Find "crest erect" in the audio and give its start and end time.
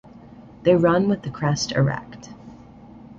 1.29-2.31